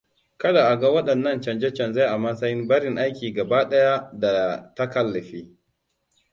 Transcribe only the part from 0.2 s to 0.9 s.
Kada a ga